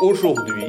Aujourd'hui, 0.00 0.64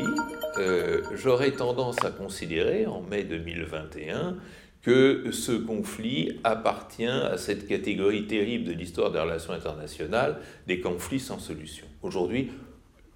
euh, 0.57 1.03
j'aurais 1.13 1.51
tendance 1.51 2.03
à 2.03 2.11
considérer, 2.11 2.85
en 2.85 3.01
mai 3.01 3.23
2021, 3.23 4.35
que 4.81 5.31
ce 5.31 5.53
conflit 5.53 6.37
appartient 6.43 7.05
à 7.05 7.37
cette 7.37 7.65
catégorie 7.65 8.27
terrible 8.27 8.65
de 8.65 8.73
l'histoire 8.73 9.09
des 9.09 9.19
relations 9.19 9.53
internationales, 9.53 10.41
des 10.67 10.81
conflits 10.81 11.21
sans 11.21 11.39
solution. 11.39 11.85
Aujourd'hui, 12.01 12.51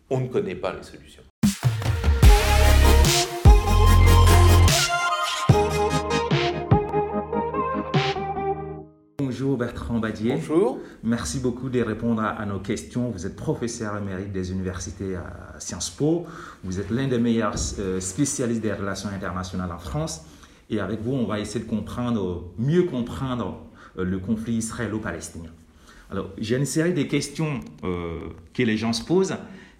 on 0.09 0.21
ne 0.21 0.27
connaît 0.27 0.55
pas 0.55 0.73
les 0.73 0.83
solutions. 0.83 1.23
Bonjour 9.95 9.99
Bertrand 9.99 9.99
Badier. 9.99 10.35
Bonjour. 10.35 10.79
Merci 11.03 11.39
beaucoup 11.39 11.69
de 11.69 11.81
répondre 11.81 12.21
à, 12.21 12.45
nos 12.45 12.59
questions. 12.59 13.09
Vous 13.09 13.25
êtes 13.25 13.35
professeur 13.35 13.97
émérite 13.97 14.31
des 14.31 14.51
universités 14.51 15.15
à 15.15 15.59
Sciences 15.59 15.89
Po. 15.89 16.25
Vous 16.63 16.79
êtes 16.79 16.89
l'un 16.89 17.07
des 17.07 17.17
meilleurs 17.17 17.55
euh, 17.79 17.99
spécialistes 17.99 18.61
des 18.61 18.73
relations 18.73 19.09
internationales 19.09 19.71
en 19.71 19.77
France. 19.77 20.25
Et 20.69 20.79
avec 20.79 21.01
vous, 21.01 21.13
on 21.13 21.25
va 21.25 21.39
essayer 21.39 21.63
de 21.63 21.69
comprendre, 21.69 22.51
mieux 22.57 22.83
comprendre 22.83 23.61
euh, 23.97 24.03
le 24.03 24.19
conflit 24.19 24.55
israélo-palestinien. 24.55 25.51
Alors, 26.11 26.29
j'ai 26.37 26.57
une 26.57 26.65
série 26.65 26.93
de 26.93 27.03
questions 27.03 27.61
euh, 27.83 28.19
que 28.53 28.63
les 28.63 28.77
gens 28.77 28.93
se 28.93 29.03
posent 29.03 29.35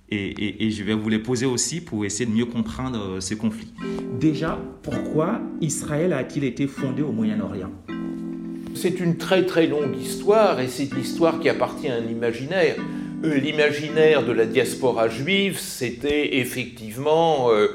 et, 0.09 0.65
et, 0.67 0.69
je 0.69 0.83
vais 0.83 0.93
vous 0.93 1.09
les 1.09 1.17
poser 1.17 1.47
aussi 1.47 1.81
pour 1.81 2.05
essayer 2.05 2.27
de 2.27 2.35
mieux 2.35 2.45
comprendre 2.45 3.19
ce 3.19 3.33
conflit. 3.33 3.73
Déjà, 4.19 4.59
pourquoi 4.83 5.41
Israël 5.61 6.13
a-t-il 6.13 6.43
été 6.43 6.67
fondé 6.67 7.01
au 7.01 7.11
Moyen-Orient? 7.11 7.71
C'est 8.75 8.99
une 8.99 9.17
très 9.17 9.45
très 9.45 9.67
longue 9.67 9.95
histoire 9.97 10.59
et 10.59 10.67
c'est 10.67 10.93
l'histoire 10.93 11.39
qui 11.39 11.49
appartient 11.49 11.87
à 11.87 11.95
un 11.95 12.07
imaginaire. 12.07 12.75
Euh, 13.23 13.35
l'imaginaire 13.35 14.23
de 14.23 14.31
la 14.31 14.45
diaspora 14.45 15.07
juive, 15.07 15.57
c'était 15.57 16.37
effectivement 16.37 17.51
euh, 17.51 17.69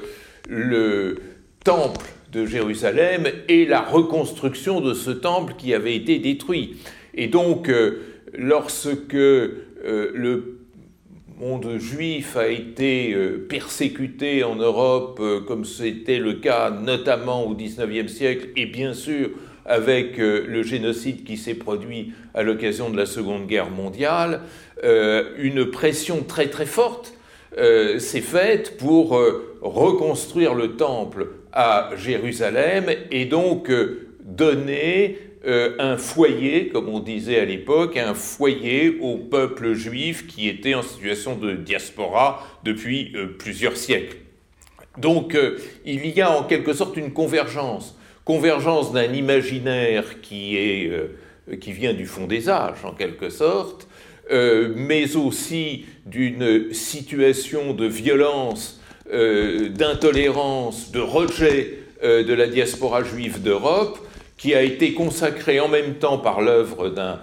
le 0.48 1.18
temple 1.64 2.06
de 2.32 2.46
Jérusalem 2.46 3.26
et 3.48 3.66
la 3.66 3.80
reconstruction 3.80 4.80
de 4.80 4.94
ce 4.94 5.10
temple 5.10 5.54
qui 5.58 5.74
avait 5.74 5.96
été 5.96 6.18
détruit. 6.18 6.76
Et 7.14 7.26
donc, 7.26 7.68
euh, 7.68 8.02
lorsque 8.34 9.14
le 9.14 10.58
monde 11.40 11.78
juif 11.78 12.36
a 12.36 12.48
été 12.48 13.16
persécuté 13.48 14.44
en 14.44 14.56
Europe, 14.56 15.20
comme 15.48 15.64
c'était 15.64 16.18
le 16.18 16.34
cas 16.34 16.70
notamment 16.70 17.46
au 17.46 17.54
XIXe 17.54 18.12
siècle, 18.12 18.48
et 18.56 18.66
bien 18.66 18.92
sûr 18.92 19.30
avec 19.66 20.18
euh, 20.18 20.44
le 20.46 20.62
génocide 20.62 21.24
qui 21.24 21.36
s'est 21.36 21.54
produit 21.54 22.12
à 22.34 22.42
l'occasion 22.42 22.90
de 22.90 22.96
la 22.96 23.06
Seconde 23.06 23.46
Guerre 23.46 23.70
mondiale, 23.70 24.42
euh, 24.84 25.34
une 25.38 25.66
pression 25.66 26.22
très 26.22 26.48
très 26.48 26.66
forte 26.66 27.14
euh, 27.58 27.98
s'est 27.98 28.20
faite 28.20 28.76
pour 28.76 29.20
reconstruire 29.60 30.54
le 30.54 30.76
temple 30.76 31.28
à 31.52 31.90
Jérusalem 31.96 32.86
et 33.10 33.24
donc 33.24 33.70
donner 34.24 35.18
un 35.44 35.96
foyer, 35.96 36.68
comme 36.68 36.88
on 36.88 37.00
disait 37.00 37.40
à 37.40 37.44
l'époque, 37.44 37.96
un 37.96 38.14
foyer 38.14 38.98
au 39.00 39.16
peuple 39.16 39.72
juif 39.72 40.26
qui 40.26 40.48
était 40.48 40.74
en 40.74 40.82
situation 40.82 41.34
de 41.34 41.52
diaspora 41.52 42.46
depuis 42.62 43.14
plusieurs 43.38 43.76
siècles. 43.76 44.18
Donc 44.98 45.36
il 45.84 46.06
y 46.06 46.20
a 46.20 46.30
en 46.30 46.44
quelque 46.44 46.74
sorte 46.74 46.96
une 46.96 47.12
convergence 47.12 47.96
convergence 48.24 48.92
d'un 48.92 49.12
imaginaire 49.12 50.04
euh, 50.32 51.06
qui 51.60 51.72
vient 51.72 51.94
du 51.94 52.06
fond 52.06 52.26
des 52.26 52.48
âges, 52.48 52.84
en 52.84 52.92
quelque 52.92 53.30
sorte, 53.30 53.88
euh, 54.30 54.72
mais 54.76 55.16
aussi 55.16 55.86
d'une 56.06 56.72
situation 56.72 57.74
de 57.74 57.86
violence, 57.86 58.80
euh, 59.12 59.68
d'intolérance, 59.68 60.92
de 60.92 61.00
rejet 61.00 61.76
de 62.02 62.32
la 62.32 62.46
diaspora 62.46 63.02
juive 63.02 63.42
d'Europe, 63.42 63.98
qui 64.38 64.54
a 64.54 64.62
été 64.62 64.94
consacrée 64.94 65.60
en 65.60 65.68
même 65.68 65.96
temps 65.96 66.16
par 66.16 66.40
l'œuvre 66.40 66.88
d'un 66.88 67.20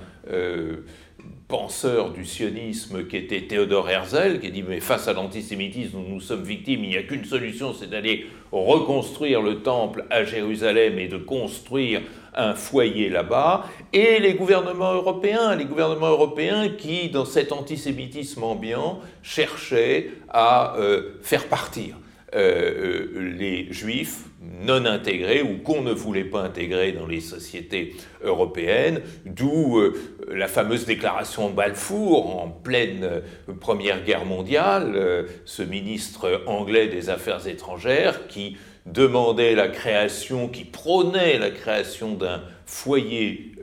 penseur 1.48 2.12
du 2.12 2.26
sionisme 2.26 3.08
qui 3.08 3.16
était 3.16 3.42
Théodore 3.44 3.90
Herzl, 3.90 4.40
qui 4.40 4.52
dit 4.52 4.64
mais 4.64 4.82
face 4.82 5.08
à 5.08 5.14
l'antisémitisme 5.14 5.94
dont 5.94 6.06
nous 6.10 6.20
sommes 6.20 6.44
victimes, 6.44 6.84
il 6.84 6.90
n'y 6.90 6.98
a 6.98 7.04
qu'une 7.04 7.24
solution, 7.26 7.74
c'est 7.74 7.90
d'aller 7.90 8.28
reconstruire 8.52 9.42
le 9.42 9.62
temple 9.62 10.06
à 10.10 10.24
Jérusalem 10.24 11.00
et 11.00 11.08
de 11.08 11.18
construire 11.18 12.02
un 12.36 12.54
foyer 12.54 13.10
là-bas, 13.10 13.66
et 13.94 14.20
les 14.20 14.36
gouvernements 14.36 14.94
européens, 14.94 15.56
les 15.56 15.66
gouvernements 15.66 16.10
européens 16.10 16.70
qui, 16.70 17.10
dans 17.10 17.26
cet 17.26 17.52
antisémitisme 17.52 18.44
ambiant, 18.44 19.00
cherchaient 19.24 20.12
à 20.30 20.78
euh, 20.78 21.18
faire 21.24 21.48
partir 21.48 21.96
euh, 22.36 23.06
euh, 23.16 23.34
les 23.38 23.72
juifs 23.72 24.26
non 24.42 24.86
intégrés 24.86 25.42
ou 25.42 25.60
qu'on 25.60 25.82
ne 25.82 25.94
voulait 25.94 26.26
pas 26.26 26.42
intégrer 26.42 26.92
dans 26.92 27.08
les 27.08 27.22
sociétés 27.22 27.96
européennes, 28.22 29.00
d'où 29.26 29.78
euh, 29.78 29.94
la 30.30 30.50
fameuse 30.50 30.86
déclaration 30.86 31.50
Balfour 31.52 32.44
en 32.44 32.50
pleine 32.50 33.22
Première 33.62 34.04
Guerre 34.04 34.26
mondiale, 34.26 35.26
ce 35.46 35.64
ministre 35.64 36.44
anglais 36.48 36.90
des 36.90 37.10
Affaires 37.10 37.48
étrangères 37.48 38.28
qui 38.28 38.58
demandait 38.86 39.56
la 39.56 39.70
création, 39.70 40.50
qui 40.50 40.66
prônait 40.66 41.40
la 41.40 41.50
création 41.50 42.14
d'un 42.14 42.42
foyer 42.66 43.54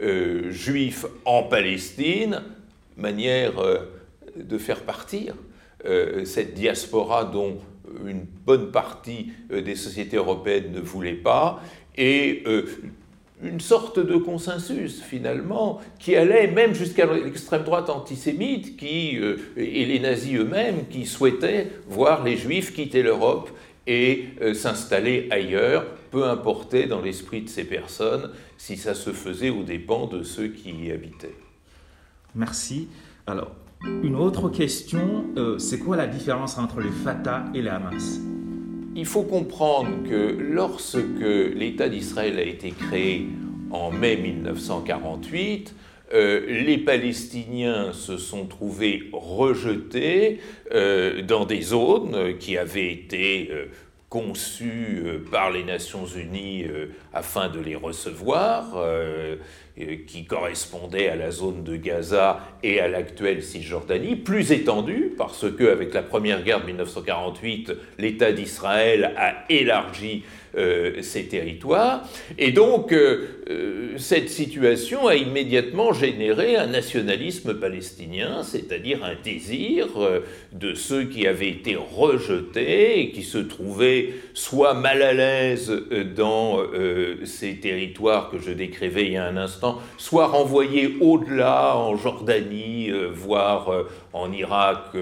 juif 0.48 1.04
en 1.26 1.42
Palestine, 1.42 2.40
manière 2.96 3.52
de 4.36 4.58
faire 4.58 4.80
partir 4.84 5.34
cette 6.24 6.54
diaspora 6.54 7.24
dont 7.24 7.58
une 8.06 8.26
bonne 8.46 8.70
partie 8.70 9.32
euh, 9.50 9.62
des 9.62 9.76
sociétés 9.76 10.16
européennes 10.16 10.72
ne 10.72 10.80
voulaient 10.80 11.12
pas, 11.12 11.62
et 11.96 12.42
euh, 12.46 12.66
une 13.42 13.60
sorte 13.60 13.98
de 13.98 14.16
consensus 14.16 15.02
finalement 15.02 15.80
qui 15.98 16.16
allait 16.16 16.46
même 16.46 16.74
jusqu'à 16.74 17.12
l'extrême 17.12 17.64
droite 17.64 17.90
antisémite 17.90 18.76
qui, 18.76 19.18
euh, 19.18 19.36
et 19.56 19.84
les 19.84 20.00
nazis 20.00 20.38
eux-mêmes 20.38 20.86
qui 20.88 21.04
souhaitaient 21.06 21.70
voir 21.88 22.24
les 22.24 22.36
juifs 22.36 22.72
quitter 22.74 23.02
l'Europe 23.02 23.50
et 23.86 24.28
s'installer 24.54 25.28
ailleurs, 25.30 25.84
peu 26.10 26.24
importait 26.24 26.86
dans 26.86 27.02
l'esprit 27.02 27.42
de 27.42 27.50
ces 27.50 27.64
personnes 27.64 28.30
si 28.56 28.78
ça 28.78 28.94
se 28.94 29.10
faisait 29.10 29.50
aux 29.50 29.62
dépens 29.62 30.06
de 30.06 30.22
ceux 30.22 30.48
qui 30.48 30.70
y 30.70 30.90
habitaient. 30.90 31.34
Merci. 32.34 32.88
Alors, 33.26 33.52
une 34.02 34.16
autre 34.16 34.50
question, 34.50 35.24
euh, 35.38 35.58
c'est 35.58 35.78
quoi 35.78 35.96
la 35.96 36.06
différence 36.06 36.58
entre 36.58 36.80
le 36.80 36.90
Fatah 36.90 37.46
et 37.54 37.62
le 37.62 37.70
Hamas? 37.70 38.20
Il 38.94 39.06
faut 39.06 39.22
comprendre 39.22 40.06
que 40.06 40.36
lorsque 40.38 40.98
l'État 41.54 41.88
d'Israël 41.88 42.38
a 42.38 42.42
été 42.42 42.72
créé 42.72 43.28
en 43.70 43.90
mai 43.90 44.18
1948, 44.18 45.74
euh, 46.12 46.44
les 46.64 46.76
Palestiniens 46.76 47.94
se 47.94 48.18
sont 48.18 48.44
trouvés 48.44 49.08
rejetés 49.14 50.40
euh, 50.74 51.22
dans 51.22 51.46
des 51.46 51.62
zones 51.62 52.36
qui 52.38 52.58
avaient 52.58 52.92
été 52.92 53.50
conçues 54.10 55.02
par 55.32 55.50
les 55.50 55.64
Nations 55.64 56.06
Unies 56.06 56.66
afin 57.14 57.48
de 57.48 57.60
les 57.60 57.76
recevoir 57.76 58.74
euh, 58.76 59.36
qui 60.06 60.24
correspondait 60.24 61.08
à 61.08 61.16
la 61.16 61.30
zone 61.32 61.64
de 61.64 61.76
Gaza 61.76 62.40
et 62.62 62.78
à 62.80 62.86
l'actuelle 62.86 63.42
Cisjordanie, 63.42 64.14
plus 64.14 64.52
étendue, 64.52 65.12
parce 65.18 65.50
que 65.50 65.64
avec 65.64 65.92
la 65.94 66.02
première 66.02 66.44
guerre 66.44 66.60
de 66.60 66.66
1948, 66.66 67.72
l'État 67.98 68.30
d'Israël 68.30 69.12
a 69.16 69.44
élargi 69.48 70.22
euh, 70.56 71.02
ces 71.02 71.24
territoires. 71.24 72.08
Et 72.38 72.52
donc, 72.52 72.92
euh, 72.92 73.26
euh, 73.50 73.98
cette 73.98 74.30
situation 74.30 75.08
a 75.08 75.16
immédiatement 75.16 75.92
généré 75.92 76.54
un 76.54 76.68
nationalisme 76.68 77.54
palestinien, 77.54 78.44
c'est-à-dire 78.44 79.02
un 79.02 79.16
désir 79.20 79.88
de 80.52 80.74
ceux 80.74 81.04
qui 81.04 81.26
avaient 81.26 81.48
été 81.48 81.74
rejetés 81.74 83.00
et 83.00 83.10
qui 83.10 83.24
se 83.24 83.38
trouvaient 83.38 84.10
soit 84.32 84.74
mal 84.74 85.02
à 85.02 85.12
l'aise 85.12 85.72
dans 86.14 86.60
ces 87.24 87.56
territoires 87.56 88.30
que 88.30 88.38
je 88.38 88.50
décrivais 88.50 89.06
il 89.06 89.12
y 89.12 89.16
a 89.16 89.24
un 89.24 89.36
instant, 89.36 89.80
soit 89.96 90.26
renvoyés 90.26 90.96
au-delà, 91.00 91.76
en 91.76 91.96
Jordanie, 91.96 92.90
voire 93.12 93.70
en 94.12 94.32
Irak 94.32 94.94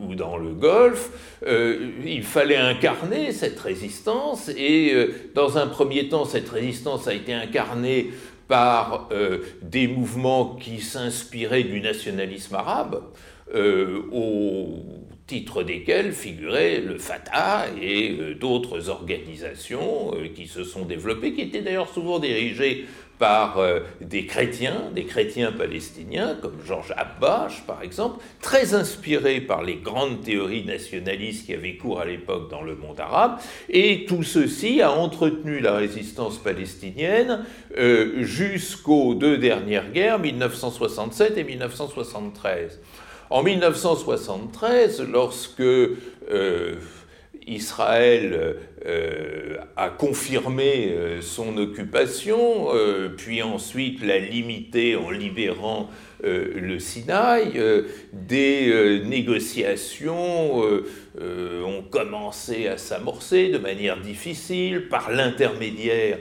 ou 0.00 0.14
dans 0.14 0.36
le 0.36 0.50
Golfe. 0.50 1.10
il 1.46 2.22
fallait 2.22 2.56
incarner 2.56 3.32
cette 3.32 3.58
résistance 3.58 4.48
et 4.50 4.94
dans 5.34 5.58
un 5.58 5.66
premier 5.66 6.08
temps, 6.08 6.24
cette 6.24 6.48
résistance 6.48 7.08
a 7.08 7.14
été 7.14 7.32
incarnée 7.32 8.10
par 8.50 9.08
euh, 9.12 9.38
des 9.62 9.86
mouvements 9.86 10.56
qui 10.56 10.80
s'inspiraient 10.80 11.62
du 11.62 11.80
nationalisme 11.80 12.56
arabe, 12.56 13.00
euh, 13.54 14.02
titre 15.30 15.62
desquels 15.62 16.12
figurait 16.12 16.80
le 16.80 16.98
Fatah 16.98 17.66
et 17.80 18.34
d'autres 18.34 18.88
organisations 18.88 20.10
qui 20.34 20.48
se 20.48 20.64
sont 20.64 20.84
développées, 20.84 21.32
qui 21.32 21.42
étaient 21.42 21.62
d'ailleurs 21.62 21.88
souvent 21.88 22.18
dirigées 22.18 22.86
par 23.20 23.58
euh, 23.58 23.78
des 24.00 24.26
chrétiens, 24.26 24.90
des 24.92 25.04
chrétiens 25.04 25.52
palestiniens, 25.52 26.36
comme 26.42 26.56
Georges 26.66 26.92
Abbash 26.96 27.62
par 27.64 27.80
exemple, 27.84 28.18
très 28.40 28.74
inspirés 28.74 29.40
par 29.40 29.62
les 29.62 29.76
grandes 29.76 30.22
théories 30.22 30.64
nationalistes 30.64 31.46
qui 31.46 31.54
avaient 31.54 31.76
cours 31.76 32.00
à 32.00 32.06
l'époque 32.06 32.50
dans 32.50 32.62
le 32.62 32.74
monde 32.74 32.98
arabe, 32.98 33.38
et 33.68 34.04
tout 34.06 34.24
ceci 34.24 34.82
a 34.82 34.90
entretenu 34.90 35.60
la 35.60 35.74
résistance 35.74 36.38
palestinienne 36.38 37.44
euh, 37.78 38.24
jusqu'aux 38.24 39.14
deux 39.14 39.38
dernières 39.38 39.92
guerres, 39.92 40.18
1967 40.18 41.38
et 41.38 41.44
1973. 41.44 42.80
En 43.32 43.44
1973, 43.44 45.06
lorsque 45.08 45.60
euh, 45.60 46.74
Israël 47.46 48.56
euh, 48.84 49.56
a 49.76 49.88
confirmé 49.88 50.88
euh, 50.88 51.22
son 51.22 51.56
occupation, 51.56 52.66
puis 53.16 53.40
ensuite 53.42 54.04
l'a 54.04 54.18
limité 54.18 54.96
en 54.96 55.10
libérant 55.10 55.90
le 56.22 56.78
Sinaï. 56.78 57.58
des 58.12 59.00
négociations 59.06 60.62
ont 61.18 61.82
commencé 61.88 62.66
à 62.66 62.76
s'amorcer 62.76 63.48
de 63.48 63.56
manière 63.56 63.98
difficile 64.00 64.88
par 64.88 65.10
l'intermédiaire 65.10 66.18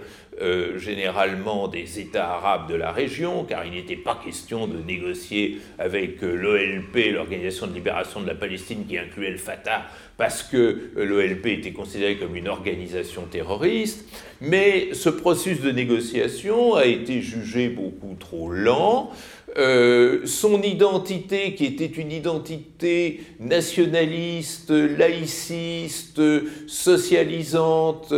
généralement 0.78 1.68
des 1.68 2.00
États 2.00 2.30
arabes 2.32 2.70
de 2.70 2.76
la 2.76 2.92
région, 2.92 3.44
car 3.44 3.66
il 3.66 3.72
n'était 3.74 3.96
pas 3.96 4.20
question 4.24 4.68
de 4.68 4.78
négocier 4.82 5.60
avec 5.78 6.22
l'OLP, 6.22 7.12
l'Organisation 7.14 7.68
de 7.68 7.74
libération 7.74 8.22
de 8.22 8.28
la 8.28 8.36
Palestine, 8.36 8.86
qui 8.88 8.98
incluait 8.98 9.32
le 9.32 9.38
Fatah, 9.38 9.84
parce 10.18 10.44
que 10.44 10.92
l'OLP 10.96 11.46
était 11.48 11.72
considéré 11.72 12.18
comme 12.18 12.36
une 12.36 12.50
organisation 12.50 13.24
terroriste, 13.24 14.06
mais 14.42 14.94
ce 14.94 15.10
processus 15.10 15.62
de 15.62 15.72
négociation 15.72 16.76
a 16.76 16.86
été 16.86 17.22
jugé 17.22 17.70
beaucoup 17.70 18.16
trop 18.20 18.52
lent. 18.52 19.12
Euh, 19.58 20.26
son 20.26 20.62
identité, 20.62 21.56
qui 21.56 21.66
était 21.66 21.86
une 21.86 22.12
identité 22.12 23.22
nationaliste, 23.40 24.72
laïciste, 24.72 26.22
socialisante, 26.68 28.14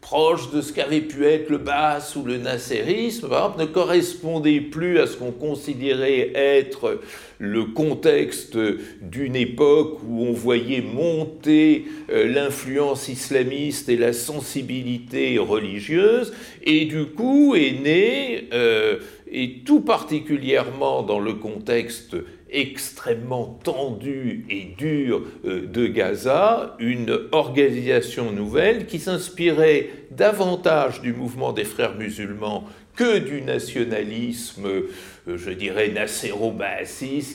proche 0.00 0.50
de 0.50 0.60
ce 0.60 0.72
qu'avait 0.72 1.02
pu 1.02 1.26
être 1.26 1.50
le 1.50 1.58
Bas 1.58 2.00
ou 2.16 2.24
le 2.24 2.38
nasserisme, 2.38 3.28
ne 3.58 3.64
correspondait 3.66 4.60
plus 4.60 4.98
à 4.98 5.06
ce 5.06 5.16
qu'on 5.16 5.30
considérait 5.30 6.32
être 6.34 7.00
le 7.38 7.64
contexte 7.66 8.56
d'une 9.00 9.36
époque 9.36 9.98
où 10.06 10.24
on 10.24 10.32
voyait 10.32 10.82
monter 10.82 11.84
euh, 12.10 12.26
l'influence 12.26 13.08
islamiste 13.08 13.88
et 13.88 13.96
la 13.96 14.12
sensibilité 14.12 15.38
religieuse, 15.38 16.32
et 16.62 16.84
du 16.86 17.06
coup 17.06 17.54
est 17.54 17.80
né, 17.82 18.48
euh, 18.52 18.98
et 19.30 19.60
tout 19.64 19.80
particulièrement 19.80 21.02
dans 21.02 21.20
le 21.20 21.34
contexte 21.34 22.16
extrêmement 22.52 23.58
tendu 23.62 24.44
et 24.50 24.74
dur 24.76 25.22
euh, 25.44 25.66
de 25.66 25.86
Gaza, 25.86 26.76
une 26.78 27.18
organisation 27.32 28.32
nouvelle 28.32 28.86
qui 28.86 28.98
s'inspirait 28.98 29.90
davantage 30.10 31.00
du 31.00 31.12
mouvement 31.12 31.52
des 31.52 31.64
frères 31.64 31.96
musulmans 31.96 32.64
que 32.96 33.18
du 33.18 33.40
nationalisme, 33.42 34.66
euh, 34.66 35.36
je 35.36 35.50
dirais, 35.50 35.88
nasséro 35.88 36.54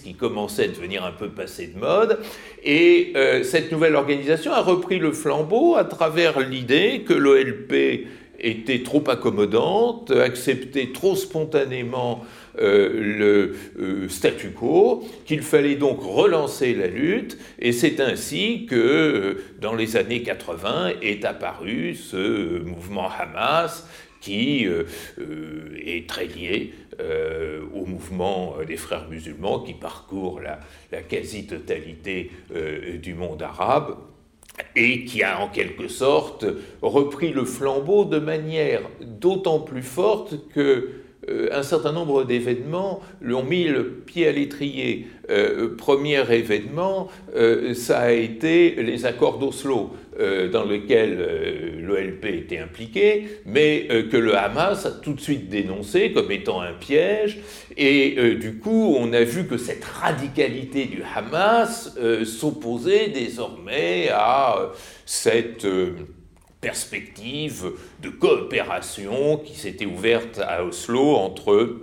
qui 0.04 0.14
commençait 0.14 0.66
à 0.66 0.68
devenir 0.68 1.04
un 1.04 1.12
peu 1.12 1.30
passé 1.30 1.68
de 1.68 1.80
mode. 1.80 2.20
Et 2.64 3.14
euh, 3.16 3.44
cette 3.44 3.72
nouvelle 3.72 3.96
organisation 3.96 4.52
a 4.52 4.62
repris 4.62 5.00
le 5.00 5.12
flambeau 5.12 5.76
à 5.76 5.86
travers 5.86 6.40
l'idée 6.40 7.04
que 7.08 7.14
l'OLP 7.14 8.08
était 8.40 8.84
trop 8.84 9.04
accommodante, 9.10 10.12
acceptait 10.12 10.90
trop 10.94 11.16
spontanément 11.16 12.24
euh, 12.60 13.54
le 13.78 14.08
statu 14.10 14.52
quo, 14.52 15.04
qu'il 15.26 15.42
fallait 15.42 15.76
donc 15.76 16.00
relancer 16.02 16.74
la 16.74 16.88
lutte, 16.88 17.38
et 17.60 17.72
c'est 17.72 18.00
ainsi 18.00 18.66
que 18.66 19.42
dans 19.60 19.76
les 19.76 19.98
années 19.98 20.24
80 20.24 20.94
est 21.02 21.26
apparu 21.26 21.96
ce 21.96 22.64
mouvement 22.64 23.10
Hamas 23.10 23.86
qui 24.26 24.66
euh, 24.66 24.86
euh, 25.20 25.78
est 25.86 26.10
très 26.10 26.26
lié 26.26 26.74
euh, 27.00 27.62
au 27.76 27.86
mouvement 27.86 28.56
des 28.68 28.78
frères 28.78 29.08
musulmans 29.08 29.60
qui 29.60 29.76
parcourt 29.76 30.42
la 30.42 31.02
quasi-totalité 31.04 32.32
du 33.02 33.14
monde 33.14 33.44
arabe 33.44 33.98
et 34.76 35.06
qui 35.06 35.24
a 35.24 35.42
en 35.42 35.50
quelque 35.50 35.88
sorte 35.88 36.46
repris 36.82 37.32
le 37.32 37.46
flambeau 37.46 38.06
de 38.06 38.20
manière 38.20 38.82
d'autant 39.02 39.60
plus 39.60 39.84
forte 39.84 40.36
que 40.54 40.90
euh, 41.28 41.50
un 41.52 41.64
certain 41.64 41.92
nombre 41.92 42.24
d'événements 42.24 43.02
lui 43.22 43.34
ont 43.34 43.44
mis 43.44 43.66
le 43.66 43.90
pied 43.90 44.28
à 44.28 44.32
l'étrier. 44.32 45.08
Euh, 45.30 45.76
premier 45.76 46.22
événement, 46.32 47.08
euh, 47.36 47.74
ça 47.74 48.00
a 48.00 48.12
été 48.12 48.76
les 48.76 49.06
accords 49.06 49.40
d'Oslo, 49.40 49.92
dans 50.18 50.64
lesquels 50.64 51.82
l'OLP 51.82 52.26
était 52.26 52.60
impliqué, 52.60 53.28
mais 53.46 53.88
que 54.12 54.18
le 54.18 54.38
Hamas 54.38 54.86
a 54.86 54.92
tout 54.92 55.14
de 55.14 55.20
suite 55.20 55.50
dénoncé 55.50 56.12
comme 56.12 56.32
étant 56.32 56.62
un 56.62 56.74
piège. 56.74 57.40
Et 57.78 58.36
du 58.36 58.58
coup, 58.58 58.96
on 58.98 59.12
a 59.14 59.24
vu 59.24 59.46
que 59.46 59.58
cette 59.58 59.84
radicalité 59.84 60.86
du 60.86 61.02
Hamas 61.16 61.98
s'opposait 62.24 63.10
désormais 63.10 64.10
à 64.12 64.72
cette 65.06 65.68
perspective 66.62 67.72
de 68.02 68.10
coopération 68.10 69.38
qui 69.38 69.56
s'était 69.56 69.86
ouverte 69.86 70.40
à 70.40 70.64
Oslo 70.64 71.16
entre 71.16 71.78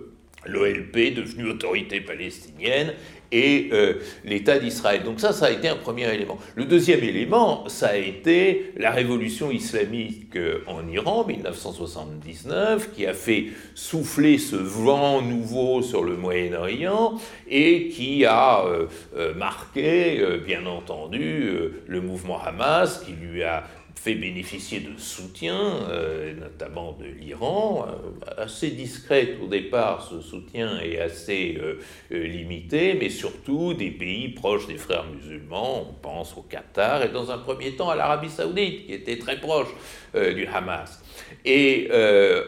l'OLP, 0.44 1.14
devenue 1.14 1.50
autorité 1.50 2.00
palestinienne, 2.00 2.94
et 3.32 3.70
euh, 3.72 3.94
l'État 4.24 4.58
d'Israël. 4.58 5.02
Donc 5.02 5.18
ça, 5.18 5.32
ça 5.32 5.46
a 5.46 5.50
été 5.50 5.68
un 5.68 5.76
premier 5.76 6.12
élément. 6.14 6.38
Le 6.54 6.66
deuxième 6.66 7.02
élément, 7.02 7.64
ça 7.68 7.88
a 7.88 7.96
été 7.96 8.72
la 8.76 8.90
révolution 8.90 9.50
islamique 9.50 10.36
euh, 10.36 10.62
en 10.66 10.86
Iran, 10.86 11.24
1979, 11.26 12.90
qui 12.94 13.06
a 13.06 13.14
fait 13.14 13.46
souffler 13.74 14.38
ce 14.38 14.56
vent 14.56 15.22
nouveau 15.22 15.82
sur 15.82 16.04
le 16.04 16.16
Moyen-Orient 16.16 17.14
et 17.48 17.88
qui 17.88 18.26
a 18.26 18.64
euh, 18.66 19.34
marqué, 19.34 20.22
bien 20.44 20.66
entendu, 20.66 21.52
le 21.86 22.00
mouvement 22.00 22.40
Hamas, 22.42 23.02
qui 23.04 23.12
lui 23.12 23.42
a 23.42 23.64
fait 23.94 24.14
bénéficier 24.14 24.80
de 24.80 24.98
soutien, 24.98 25.56
euh, 25.88 26.34
notamment 26.34 26.92
de 26.92 27.04
l'Iran, 27.04 27.86
euh, 27.86 28.42
assez 28.42 28.70
discrète 28.70 29.36
au 29.42 29.46
départ, 29.46 30.08
ce 30.10 30.20
soutien 30.20 30.80
est 30.80 30.98
assez 30.98 31.58
euh, 31.62 31.78
limité, 32.10 32.94
mais 32.98 33.10
surtout 33.10 33.74
des 33.74 33.90
pays 33.90 34.28
proches 34.28 34.66
des 34.66 34.76
frères 34.76 35.06
musulmans, 35.06 35.86
on 35.88 35.92
pense 35.92 36.36
au 36.36 36.42
Qatar 36.42 37.04
et 37.04 37.08
dans 37.10 37.30
un 37.30 37.38
premier 37.38 37.72
temps 37.72 37.90
à 37.90 37.96
l'Arabie 37.96 38.30
saoudite, 38.30 38.86
qui 38.86 38.92
était 38.92 39.18
très 39.18 39.38
proche 39.38 39.68
du 40.14 40.46
Hamas. 40.46 41.02
Et 41.44 41.88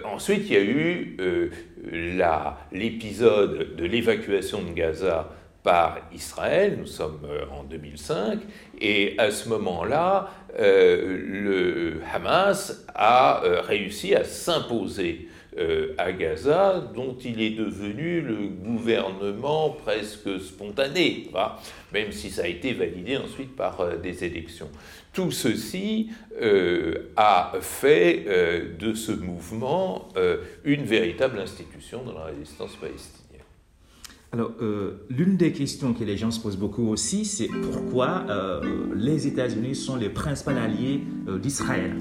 ensuite, 0.04 0.50
il 0.50 0.52
y 0.52 0.56
a 0.56 0.62
eu 0.62 1.16
l'épisode 2.72 3.74
de 3.76 3.84
l'évacuation 3.84 4.62
de 4.62 4.72
Gaza 4.72 5.30
par 5.64 5.98
Israël, 6.12 6.76
nous 6.78 6.86
sommes 6.86 7.26
en 7.50 7.64
2005, 7.64 8.38
et 8.80 9.14
à 9.18 9.30
ce 9.30 9.48
moment-là, 9.48 10.30
euh, 10.58 11.18
le 11.26 12.00
Hamas 12.12 12.84
a 12.94 13.42
euh, 13.44 13.60
réussi 13.60 14.14
à 14.14 14.24
s'imposer 14.24 15.28
euh, 15.58 15.94
à 15.98 16.12
Gaza, 16.12 16.84
dont 16.94 17.16
il 17.24 17.40
est 17.40 17.50
devenu 17.50 18.20
le 18.20 18.48
gouvernement 18.48 19.70
presque 19.70 20.40
spontané, 20.40 21.30
même 21.92 22.12
si 22.12 22.30
ça 22.30 22.42
a 22.42 22.46
été 22.46 22.72
validé 22.72 23.16
ensuite 23.16 23.56
par 23.56 23.98
des 23.98 24.24
élections. 24.24 24.70
Tout 25.12 25.30
ceci 25.30 26.10
a 27.16 27.52
fait 27.60 28.24
de 28.76 28.94
ce 28.94 29.12
mouvement 29.12 30.08
une 30.64 30.82
véritable 30.82 31.38
institution 31.38 32.02
dans 32.02 32.14
la 32.14 32.24
résistance 32.24 32.74
palestinienne. 32.74 33.23
Alors, 34.34 34.50
euh, 34.62 35.06
l'une 35.10 35.36
des 35.36 35.52
questions 35.52 35.94
que 35.94 36.02
les 36.02 36.16
gens 36.16 36.32
se 36.32 36.40
posent 36.40 36.56
beaucoup 36.56 36.88
aussi, 36.88 37.24
c'est 37.24 37.46
pourquoi 37.46 38.24
euh, 38.28 38.60
les 38.96 39.28
États-Unis 39.28 39.76
sont 39.76 39.94
les 39.94 40.08
principaux 40.08 40.50
alliés 40.50 41.02
euh, 41.28 41.38
d'Israël? 41.38 41.94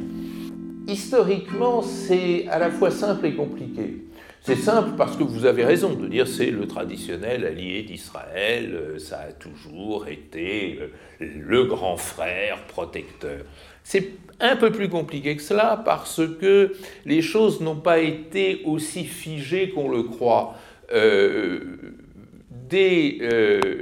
Historiquement, 0.87 1.83
c'est 1.83 2.47
à 2.47 2.57
la 2.57 2.71
fois 2.71 2.89
simple 2.89 3.27
et 3.27 3.35
compliqué. 3.35 4.05
C'est 4.41 4.55
simple 4.55 4.93
parce 4.97 5.15
que 5.15 5.21
vous 5.21 5.45
avez 5.45 5.63
raison 5.63 5.93
de 5.93 6.07
dire 6.07 6.27
c'est 6.27 6.49
le 6.49 6.65
traditionnel 6.65 7.45
allié 7.45 7.83
d'Israël, 7.83 8.95
ça 8.97 9.19
a 9.29 9.31
toujours 9.31 10.07
été 10.07 10.79
le 11.19 11.65
grand 11.65 11.97
frère 11.97 12.65
protecteur. 12.65 13.45
C'est 13.83 14.09
un 14.39 14.55
peu 14.55 14.71
plus 14.71 14.89
compliqué 14.89 15.35
que 15.35 15.43
cela 15.43 15.79
parce 15.85 16.19
que 16.41 16.73
les 17.05 17.21
choses 17.21 17.61
n'ont 17.61 17.79
pas 17.79 17.99
été 17.99 18.63
aussi 18.65 19.03
figées 19.03 19.69
qu'on 19.69 19.87
le 19.87 20.01
croit 20.01 20.55
dès 22.73 23.19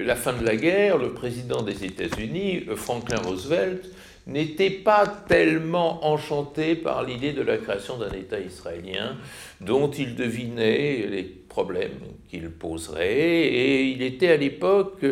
la 0.04 0.16
fin 0.18 0.34
de 0.34 0.46
la 0.46 0.58
guerre, 0.58 0.98
le 0.98 1.14
président 1.14 1.62
des 1.62 1.86
États-Unis, 1.86 2.66
Franklin 2.76 3.22
Roosevelt, 3.24 3.90
n'était 4.28 4.70
pas 4.70 5.08
tellement 5.08 6.06
enchanté 6.06 6.76
par 6.76 7.04
l'idée 7.04 7.34
de 7.34 7.42
la 7.42 7.58
création 7.58 7.98
d'un 7.98 8.12
État 8.12 8.40
israélien 8.40 9.18
dont 9.62 9.90
il 9.90 10.16
devinait 10.16 11.08
les 11.08 11.24
problèmes 11.52 12.00
qu'il 12.30 12.50
poserait 12.50 13.44
et 13.44 13.84
il 13.84 14.02
était 14.02 14.30
à 14.30 14.38
l'époque, 14.38 15.06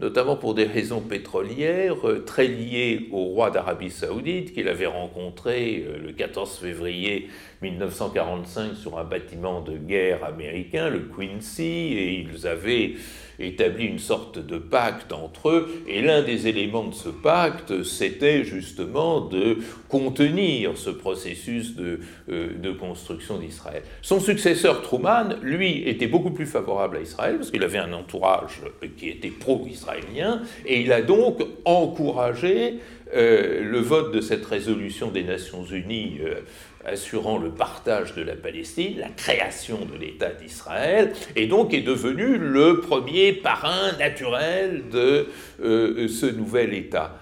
notamment 0.00 0.34
pour 0.34 0.54
des 0.54 0.64
raisons 0.64 1.00
pétrolières, 1.00 1.94
très 2.26 2.48
lié 2.48 3.06
au 3.12 3.26
roi 3.26 3.50
d'Arabie 3.50 3.90
saoudite 3.90 4.52
qu'il 4.52 4.66
avait 4.66 4.86
rencontré 4.86 5.84
euh, 5.86 5.98
le 6.04 6.12
14 6.12 6.58
février 6.58 7.28
1945 7.62 8.74
sur 8.74 8.98
un 8.98 9.04
bâtiment 9.04 9.60
de 9.60 9.76
guerre 9.76 10.24
américain, 10.24 10.90
le 10.90 11.00
Quincy, 11.00 11.62
et 11.62 12.20
ils 12.20 12.46
avaient 12.46 12.94
établi 13.38 13.86
une 13.86 13.98
sorte 13.98 14.38
de 14.38 14.58
pacte 14.58 15.12
entre 15.12 15.48
eux, 15.48 15.82
et 15.88 16.02
l'un 16.02 16.22
des 16.22 16.46
éléments 16.46 16.84
de 16.84 16.94
ce 16.94 17.08
pacte, 17.08 17.82
c'était 17.82 18.44
justement 18.44 19.20
de 19.20 19.58
contenir 19.88 20.76
ce 20.76 20.90
processus 20.90 21.74
de, 21.74 22.00
euh, 22.28 22.54
de 22.56 22.70
construction 22.70 23.38
d'Israël. 23.38 23.82
Son 24.02 24.20
successeur 24.20 24.82
Truman, 24.82 25.36
lui, 25.42 25.83
était 25.88 26.06
beaucoup 26.06 26.30
plus 26.30 26.46
favorable 26.46 26.96
à 26.96 27.00
Israël, 27.00 27.36
parce 27.36 27.50
qu'il 27.50 27.62
avait 27.62 27.78
un 27.78 27.92
entourage 27.92 28.60
qui 28.96 29.08
était 29.08 29.28
pro-israélien, 29.28 30.42
et 30.66 30.80
il 30.80 30.92
a 30.92 31.02
donc 31.02 31.42
encouragé 31.64 32.78
euh, 33.14 33.62
le 33.62 33.78
vote 33.78 34.12
de 34.12 34.20
cette 34.20 34.44
résolution 34.44 35.10
des 35.10 35.22
Nations 35.22 35.64
Unies 35.64 36.18
euh, 36.24 36.40
assurant 36.84 37.38
le 37.38 37.50
partage 37.50 38.14
de 38.14 38.22
la 38.22 38.34
Palestine, 38.34 38.98
la 38.98 39.08
création 39.08 39.78
de 39.84 39.98
l'État 39.98 40.30
d'Israël, 40.30 41.12
et 41.36 41.46
donc 41.46 41.72
est 41.74 41.82
devenu 41.82 42.38
le 42.38 42.80
premier 42.80 43.32
parrain 43.32 43.92
naturel 43.98 44.84
de 44.90 45.28
euh, 45.62 46.08
ce 46.08 46.26
nouvel 46.26 46.74
État. 46.74 47.18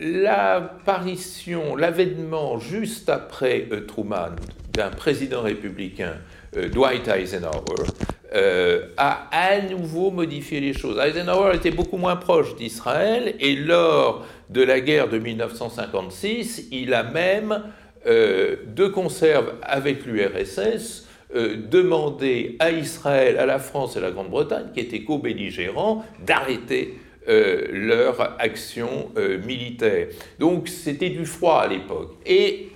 L'apparition, 0.00 1.74
l'avènement 1.76 2.58
juste 2.58 3.08
après 3.08 3.66
Truman 3.86 4.36
d'un 4.72 4.90
président 4.90 5.42
républicain, 5.42 6.14
Dwight 6.54 7.08
Eisenhower, 7.08 7.84
euh, 8.34 8.88
a 8.98 9.26
à 9.32 9.58
nouveau 9.62 10.10
modifié 10.10 10.60
les 10.60 10.74
choses. 10.74 10.98
Eisenhower 10.98 11.56
était 11.56 11.70
beaucoup 11.70 11.96
moins 11.96 12.16
proche 12.16 12.54
d'Israël 12.56 13.34
et 13.40 13.56
lors 13.56 14.26
de 14.50 14.62
la 14.62 14.80
guerre 14.80 15.08
de 15.08 15.18
1956, 15.18 16.68
il 16.70 16.92
a 16.92 17.04
même, 17.04 17.62
euh, 18.06 18.56
de 18.66 18.86
conserve 18.86 19.54
avec 19.62 20.04
l'URSS, 20.04 21.06
euh, 21.34 21.56
demandé 21.70 22.56
à 22.58 22.70
Israël, 22.70 23.38
à 23.38 23.46
la 23.46 23.58
France 23.58 23.96
et 23.96 23.98
à 23.98 24.02
la 24.02 24.10
Grande-Bretagne, 24.10 24.66
qui 24.74 24.80
étaient 24.80 25.04
co-belligérants, 25.04 26.04
d'arrêter 26.26 26.98
leur 27.26 28.40
action 28.40 29.10
militaire. 29.44 30.08
Donc 30.38 30.68
c'était 30.68 31.10
du 31.10 31.26
froid 31.26 31.60
à 31.60 31.66
l'époque. 31.66 32.14
Et 32.24 32.70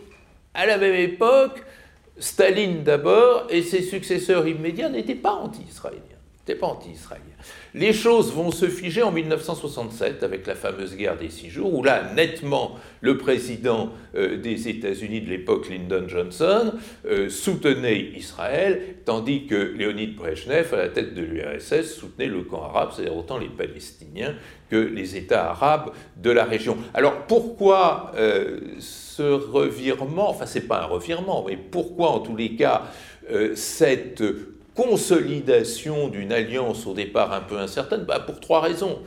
à 0.54 0.66
la 0.66 0.76
même 0.78 0.94
époque, 0.94 1.62
Staline 2.18 2.82
d'abord 2.82 3.46
et 3.48 3.62
ses 3.62 3.82
successeurs 3.82 4.46
immédiats 4.46 4.90
n'étaient 4.90 5.14
pas 5.14 5.32
anti-israéliens. 5.32 6.11
Pas 6.50 6.66
anti-israéliens. 6.66 7.24
Les 7.74 7.92
choses 7.92 8.32
vont 8.32 8.50
se 8.50 8.66
figer 8.66 9.02
en 9.02 9.12
1967 9.12 10.22
avec 10.22 10.46
la 10.46 10.54
fameuse 10.54 10.96
guerre 10.96 11.16
des 11.16 11.30
six 11.30 11.50
jours, 11.50 11.72
où 11.72 11.82
là, 11.82 12.12
nettement, 12.14 12.76
le 13.00 13.16
président 13.16 13.90
euh, 14.14 14.36
des 14.36 14.68
États-Unis 14.68 15.20
de 15.20 15.30
l'époque, 15.30 15.68
Lyndon 15.68 16.08
Johnson, 16.08 16.72
euh, 17.06 17.28
soutenait 17.28 18.00
Israël, 18.16 18.96
tandis 19.04 19.46
que 19.46 19.54
Léonid 19.54 20.16
Brezhnev, 20.16 20.74
à 20.74 20.78
la 20.78 20.88
tête 20.88 21.14
de 21.14 21.22
l'URSS, 21.22 21.94
soutenait 21.94 22.26
le 22.26 22.42
camp 22.42 22.64
arabe, 22.64 22.90
c'est-à-dire 22.94 23.16
autant 23.16 23.38
les 23.38 23.48
Palestiniens 23.48 24.34
que 24.68 24.76
les 24.76 25.16
États 25.16 25.50
arabes 25.50 25.92
de 26.16 26.30
la 26.30 26.44
région. 26.44 26.76
Alors 26.92 27.26
pourquoi 27.28 28.12
euh, 28.16 28.58
ce 28.80 29.22
revirement, 29.22 30.30
enfin 30.30 30.46
c'est 30.46 30.66
pas 30.66 30.82
un 30.82 30.86
revirement, 30.86 31.44
mais 31.46 31.56
pourquoi 31.56 32.10
en 32.10 32.20
tous 32.20 32.36
les 32.36 32.56
cas 32.56 32.82
cette 33.54 34.24
consolidation 34.74 36.08
d'une 36.08 36.32
alliance 36.32 36.86
au 36.86 36.94
départ 36.94 37.32
un 37.32 37.40
peu 37.40 37.58
incertaine 37.58 38.04
bah, 38.06 38.20
Pour 38.20 38.40
trois 38.40 38.60
raisons. 38.60 38.98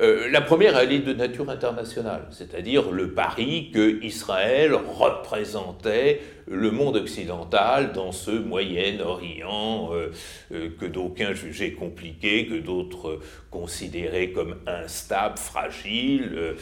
Euh, 0.00 0.28
la 0.30 0.40
première, 0.40 0.78
elle 0.78 0.92
est 0.92 1.00
de 1.00 1.12
nature 1.12 1.50
internationale, 1.50 2.26
c'est-à-dire 2.30 2.90
le 2.90 3.12
pari 3.12 3.70
que 3.72 4.02
Israël 4.02 4.74
représentait 4.74 6.20
le 6.46 6.70
monde 6.70 6.96
occidental 6.96 7.92
dans 7.92 8.12
ce 8.12 8.30
Moyen-Orient 8.30 9.90
euh, 9.92 10.10
euh, 10.52 10.68
que 10.78 10.86
d'aucuns 10.86 11.34
jugeaient 11.34 11.72
compliqué, 11.72 12.46
que 12.46 12.54
d'autres 12.54 13.20
considéraient 13.50 14.30
comme 14.30 14.56
instable, 14.66 15.38
fragile. 15.38 16.54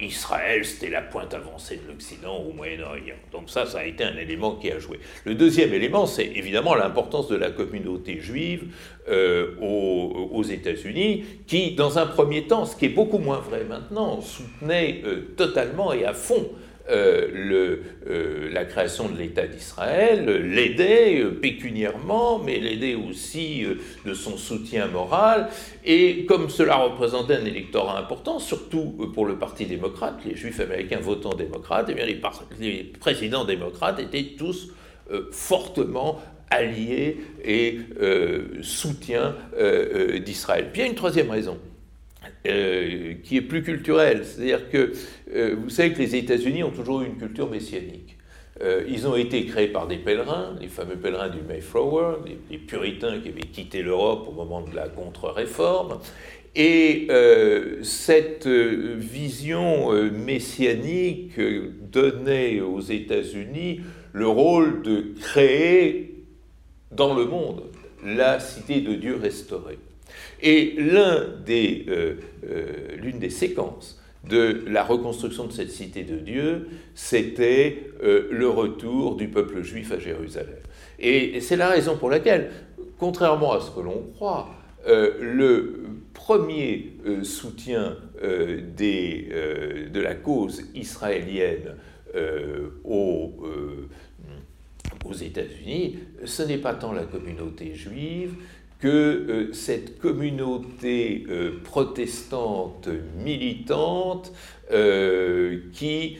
Israël, 0.00 0.64
c'était 0.64 0.90
la 0.90 1.02
pointe 1.02 1.34
avancée 1.34 1.76
de 1.76 1.88
l'Occident 1.90 2.38
au 2.38 2.52
Moyen-Orient. 2.52 3.16
Donc 3.30 3.50
ça, 3.50 3.66
ça 3.66 3.80
a 3.80 3.84
été 3.84 4.04
un 4.04 4.16
élément 4.16 4.56
qui 4.56 4.70
a 4.70 4.78
joué. 4.78 5.00
Le 5.24 5.34
deuxième 5.34 5.74
élément, 5.74 6.06
c'est 6.06 6.24
évidemment 6.24 6.74
l'importance 6.74 7.28
de 7.28 7.36
la 7.36 7.50
communauté 7.50 8.20
juive 8.20 8.64
aux 9.60 10.42
États-Unis, 10.42 11.24
qui, 11.46 11.72
dans 11.72 11.98
un 11.98 12.06
premier 12.06 12.46
temps, 12.46 12.64
ce 12.64 12.76
qui 12.76 12.86
est 12.86 12.90
beaucoup 12.90 13.18
moins 13.18 13.38
vrai 13.38 13.64
maintenant, 13.64 14.20
soutenait 14.20 15.02
totalement 15.36 15.92
et 15.92 16.04
à 16.04 16.14
fond 16.14 16.48
euh, 16.90 17.76
euh, 18.08 18.48
la 18.50 18.64
création 18.64 19.08
de 19.08 19.18
l'État 19.18 19.46
d'Israël, 19.46 20.24
euh, 20.28 21.30
pécuniairement, 21.40 22.38
mais 22.38 22.58
l'aidait 22.58 22.94
aussi 22.94 23.64
de 24.06 24.14
son 24.14 24.38
soutien 24.38 24.86
moral. 24.86 25.48
Et 25.84 26.24
comme 26.24 26.48
cela 26.48 26.76
représentait 26.76 27.34
un 27.34 27.44
électorat 27.44 27.98
important, 27.98 28.38
surtout 28.38 29.10
pour 29.14 29.26
le 29.26 29.36
Parti 29.36 29.66
démocrate, 29.66 30.20
les 30.24 30.34
Juifs 30.34 30.60
américains 30.60 31.00
votant 31.00 31.34
démocrates, 31.34 31.90
et 31.90 31.92
eh 31.92 31.94
bien 31.94 32.06
les, 32.06 32.20
les, 32.60 32.84
présidents 32.84 33.44
démocrates 33.44 34.00
étaient 34.00 34.34
tous 34.38 34.72
fortement 35.32 36.20
alliés 36.50 37.18
et 37.44 37.78
soutiens 38.62 39.34
d'Israël. 40.24 40.68
Puis 40.72 40.80
il 40.80 40.84
y 40.84 40.86
a 40.86 40.90
une 40.90 40.96
troisième 40.96 41.30
raison. 41.30 41.58
Euh, 42.46 43.14
qui 43.24 43.36
est 43.36 43.42
plus 43.42 43.62
culturel. 43.62 44.24
C'est-à-dire 44.24 44.70
que 44.70 44.92
euh, 45.34 45.56
vous 45.60 45.70
savez 45.70 45.92
que 45.92 45.98
les 45.98 46.14
États-Unis 46.14 46.62
ont 46.62 46.70
toujours 46.70 47.02
eu 47.02 47.06
une 47.06 47.16
culture 47.16 47.50
messianique. 47.50 48.16
Euh, 48.62 48.84
ils 48.88 49.06
ont 49.06 49.16
été 49.16 49.44
créés 49.44 49.68
par 49.68 49.86
des 49.86 49.98
pèlerins, 49.98 50.56
les 50.60 50.68
fameux 50.68 50.96
pèlerins 50.96 51.28
du 51.28 51.42
Mayflower, 51.42 52.18
les, 52.50 52.58
puritains 52.58 53.18
qui 53.20 53.28
avaient 53.28 53.40
quitté 53.40 53.82
l'Europe 53.82 54.28
au 54.28 54.32
moment 54.32 54.62
de 54.62 54.74
la 54.74 54.88
contre-réforme. 54.88 55.98
Et 56.56 57.08
cette 57.82 58.48
vision 58.48 59.92
messianique 60.10 61.38
donnait 61.38 62.60
aux 62.60 62.80
États-Unis 62.80 63.82
le 64.12 64.26
rôle 64.26 64.82
de 64.82 65.14
créer 65.20 66.24
dans 66.90 67.14
le 67.14 67.26
monde 67.26 67.62
la 68.04 68.40
cité 68.40 68.80
de 68.80 68.94
Dieu 68.94 69.16
restaurée. 69.20 69.78
Et 70.40 70.76
euh, 70.78 71.34
euh, 71.88 72.96
l'une 72.96 73.18
des 73.18 73.30
séquences 73.30 74.00
de 74.28 74.64
la 74.66 74.84
reconstruction 74.84 75.46
de 75.46 75.52
cette 75.52 75.70
cité 75.70 76.02
de 76.02 76.16
Dieu, 76.16 76.68
c'était 76.94 77.90
euh, 78.02 78.28
le 78.30 78.48
retour 78.48 79.16
du 79.16 79.28
peuple 79.28 79.62
juif 79.62 79.92
à 79.92 79.98
Jérusalem. 79.98 80.56
Et 80.98 81.40
c'est 81.40 81.56
la 81.56 81.68
raison 81.68 81.96
pour 81.96 82.10
laquelle, 82.10 82.50
contrairement 82.98 83.52
à 83.52 83.60
ce 83.60 83.70
que 83.70 83.80
l'on 83.80 84.02
croit, 84.14 84.50
le 84.86 85.84
premier 86.14 86.92
soutien 87.22 87.96
des, 88.22 89.28
de 89.92 90.00
la 90.00 90.14
cause 90.14 90.62
israélienne 90.74 91.74
aux, 92.84 93.34
aux 95.04 95.12
États-Unis, 95.12 95.98
ce 96.24 96.42
n'est 96.42 96.58
pas 96.58 96.74
tant 96.74 96.92
la 96.92 97.04
communauté 97.04 97.74
juive 97.74 98.34
que 98.78 98.88
euh, 98.88 99.52
cette 99.52 99.98
communauté 99.98 101.26
euh, 101.28 101.58
protestante 101.62 102.88
militante 103.24 104.32
euh, 104.70 105.60
qui, 105.72 106.18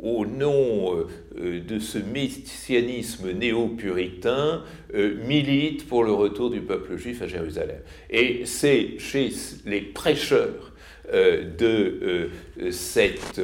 au 0.00 0.24
nom 0.24 1.04
de 1.36 1.78
ce 1.78 1.98
messianisme 1.98 3.32
néo-puritain, 3.32 4.62
milite 4.94 5.86
pour 5.86 6.02
le 6.02 6.12
retour 6.12 6.50
du 6.50 6.60
peuple 6.60 6.96
juif 6.96 7.20
à 7.20 7.26
Jérusalem. 7.26 7.80
Et 8.08 8.46
c'est 8.46 8.98
chez 8.98 9.30
les 9.66 9.82
prêcheurs 9.82 10.72
de 11.12 12.30
cette, 12.70 13.40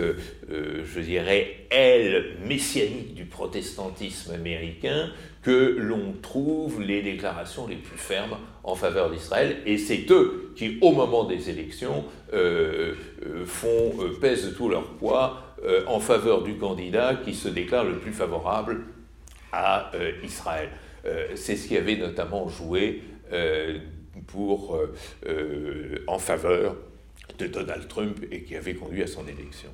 je 0.50 1.00
dirais, 1.00 1.66
aile 1.71 2.37
messianique 2.47 3.14
du 3.14 3.25
protestantisme 3.25 4.33
américain 4.35 5.11
que 5.44 5.76
l'on 5.78 6.14
trouve 6.23 6.80
les 6.80 7.02
déclarations 7.02 7.66
les 7.66 7.76
plus 7.76 7.99
fermes 7.99 8.38
en 8.64 8.75
faveur 8.75 9.11
d'Israël, 9.11 9.59
et 9.66 9.76
c'est 9.76 10.11
eux 10.11 10.52
qui, 10.56 10.78
au 10.80 10.92
moment 10.92 11.25
des 11.25 11.50
élections, 11.50 12.04
euh, 12.33 12.94
euh, 13.26 13.44
font, 13.44 13.92
euh, 14.00 14.18
pèsent 14.21 14.54
tout 14.56 14.68
leur 14.68 14.85
poids 14.94 15.40
en 15.87 15.99
faveur 15.99 16.42
du 16.42 16.59
candidat 16.59 17.14
qui 17.25 17.33
se 17.33 17.49
déclare 17.49 17.85
le 17.85 17.94
plus 17.94 18.12
favorable 18.12 18.83
à 19.50 19.90
Israël. 20.23 20.68
C'est 21.37 21.56
ce 21.56 21.68
qui 21.68 21.78
avait 21.78 21.97
notamment 21.97 22.50
joué 22.50 23.00
en 26.06 26.18
faveur 26.18 26.76
de 27.38 27.46
Donald 27.46 27.88
Trump 27.88 28.18
et 28.30 28.42
qui 28.42 28.56
avait 28.56 28.74
conduit 28.74 29.02
à 29.02 29.06
son 29.06 29.26
élection. 29.26 29.70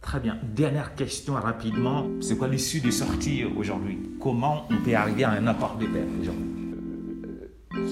Très 0.00 0.18
bien. 0.18 0.36
Dernière 0.42 0.94
question 0.94 1.34
rapidement. 1.34 2.06
C'est 2.20 2.36
quoi 2.36 2.48
l'issue 2.48 2.80
de 2.80 2.90
sortie 2.90 3.44
aujourd'hui? 3.44 3.98
Comment 4.20 4.66
on 4.68 4.82
peut 4.82 4.94
arriver 4.94 5.24
à 5.24 5.30
un 5.30 5.46
accord 5.46 5.76
de 5.76 5.86
paix 5.86 6.04
aujourd'hui? 6.20 6.48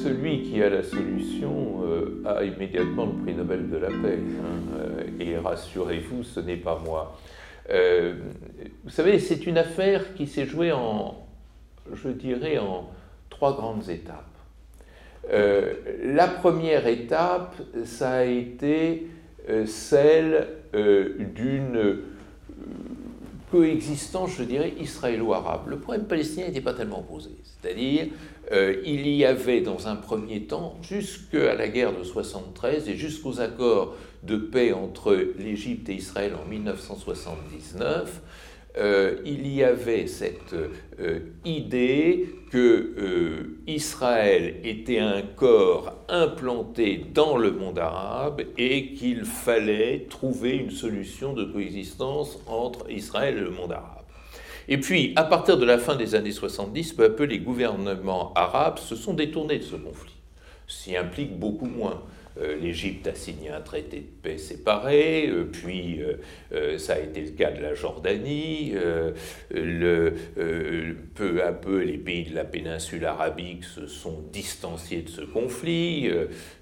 Celui 0.03 0.43
qui 0.43 0.63
a 0.63 0.69
la 0.69 0.83
solution 0.83 1.83
euh, 1.85 2.23
a 2.27 2.45
immédiatement 2.45 3.07
le 3.07 3.13
prix 3.23 3.35
Nobel 3.35 3.71
de 3.71 3.77
la 3.77 3.89
paix. 3.89 4.19
Hein, 4.19 4.77
euh, 4.77 5.05
et 5.19 5.39
rassurez-vous, 5.39 6.23
ce 6.25 6.41
n'est 6.41 6.57
pas 6.57 6.81
moi. 6.85 7.19
Euh, 7.71 8.15
vous 8.85 8.91
savez, 8.91 9.19
c'est 9.19 9.47
une 9.47 9.59
affaire 9.59 10.15
qui 10.15 10.27
s'est 10.27 10.47
jouée 10.47 10.73
en, 10.73 11.27
je 11.95 12.09
dirais, 12.09 12.59
en 12.59 12.91
trois 13.31 13.55
grandes 13.55 13.89
étapes. 13.89 14.30
La 15.29 16.29
première 16.29 16.87
étape, 16.87 17.55
ça 17.85 18.11
a 18.13 18.25
été 18.25 19.07
celle 19.67 20.49
d'une 20.73 22.01
coexistence, 23.51 24.31
je 24.39 24.45
dirais, 24.45 24.73
israélo-arabe. 24.81 25.69
Le 25.69 25.79
problème 25.79 26.07
palestinien 26.07 26.47
n'était 26.47 26.61
pas 26.61 26.75
tellement 26.75 27.03
posé. 27.03 27.31
C'est-à-dire, 27.43 28.07
euh, 28.53 28.81
il 28.85 29.09
y 29.09 29.25
avait 29.25 29.61
dans 29.61 29.89
un 29.89 29.97
premier 29.97 30.43
temps, 30.43 30.79
jusqu'à 30.83 31.55
la 31.55 31.69
guerre 31.69 31.97
de 31.97 32.05
73 32.05 32.89
et 32.89 32.97
jusqu'aux 32.97 33.41
accords 33.41 33.97
de 34.23 34.37
paix 34.37 34.73
entre 34.73 35.17
l'Égypte 35.39 35.89
et 35.89 35.95
Israël 35.95 36.33
en 36.41 36.49
1979, 36.49 38.21
euh, 38.79 39.17
il 39.25 39.49
y 39.49 39.65
avait 39.65 40.07
cette 40.07 40.55
euh, 41.01 41.19
idée 41.45 42.29
que 42.51 43.57
Israël 43.67 44.57
était 44.65 44.99
un 44.99 45.23
corps 45.23 45.93
implanté 46.09 47.05
dans 47.13 47.37
le 47.37 47.53
monde 47.53 47.79
arabe 47.79 48.43
et 48.59 48.93
qu'il 48.95 49.25
fallait 49.25 50.07
trouver 50.09 50.57
une 50.57 50.71
solution 50.71 51.33
de 51.33 51.45
coexistence 51.45 52.39
entre 52.47 52.91
Israël 52.91 53.37
et 53.39 53.41
le 53.41 53.51
monde 53.51 53.73
arabe. 53.73 54.01
Et 54.69 54.79
puis, 54.79 55.13
à 55.17 55.25
partir 55.25 55.59
de 55.59 55.65
la 55.65 55.79
fin 55.79 55.97
des 55.97 56.15
années 56.15 56.31
70, 56.31 56.93
peu 56.93 57.05
à 57.05 57.11
peu, 57.11 57.25
les 57.25 57.41
gouvernements 57.41 58.33
arabes 58.35 58.79
se 58.79 58.95
sont 58.95 59.15
détournés 59.15 59.59
de 59.59 59.65
ce 59.65 59.75
conflit, 59.75 60.15
s'y 60.69 60.97
impliquent 60.97 61.39
beaucoup 61.39 61.67
moins. 61.67 62.03
Euh, 62.39 62.57
L'Égypte 62.57 63.07
a 63.07 63.15
signé 63.15 63.51
un 63.51 63.61
traité 63.61 63.99
de 63.99 64.23
paix 64.23 64.39
séparé, 64.39 65.29
euh, 65.29 65.45
puis 65.45 66.01
euh, 66.53 66.79
ça 66.79 66.95
a 66.95 66.99
été 66.99 67.23
le 67.23 67.31
cas 67.31 67.51
de 67.51 67.61
la 67.61 67.75
Jordanie. 67.75 68.73
Le, 69.51 70.15
peu 71.15 71.43
à 71.43 71.53
peu, 71.53 71.83
les 71.83 71.99
pays 71.99 72.25
de 72.25 72.35
la 72.35 72.45
péninsule 72.45 73.05
arabique 73.05 73.65
se 73.65 73.87
sont 73.87 74.23
distanciés 74.33 75.03
de 75.03 75.09
ce 75.09 75.23
conflit. 75.23 76.11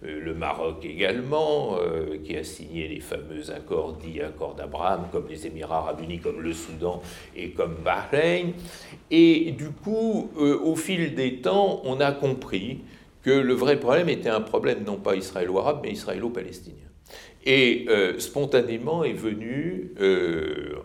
le 0.02 0.34
Maroc 0.34 0.84
également, 0.84 1.78
qui 2.24 2.36
a 2.36 2.44
signé 2.44 2.88
les 2.88 3.00
fameux 3.00 3.50
accords 3.50 3.94
dits 3.94 4.20
accords 4.20 4.54
d'Abraham, 4.54 5.08
comme 5.12 5.28
les 5.28 5.46
Émirats 5.46 5.78
arabes 5.78 6.00
unis, 6.02 6.18
comme 6.18 6.40
le 6.40 6.52
Soudan 6.52 7.02
et 7.36 7.50
comme 7.50 7.76
Bahreïn. 7.84 8.52
Et 9.10 9.52
du 9.52 9.70
coup, 9.70 10.30
au 10.36 10.76
fil 10.76 11.14
des 11.14 11.36
temps, 11.40 11.82
on 11.84 12.00
a 12.00 12.12
compris 12.12 12.80
que 13.28 13.32
le 13.32 13.52
vrai 13.52 13.78
problème 13.78 14.08
était 14.08 14.30
un 14.30 14.40
problème 14.40 14.84
non 14.84 14.96
pas 14.96 15.14
israélo-arabe, 15.14 15.80
mais 15.82 15.92
israélo-palestinien. 15.92 16.88
Et 17.44 17.84
euh, 17.90 18.18
spontanément 18.18 19.04
est 19.04 19.12
venue 19.12 19.92
euh, 20.00 20.76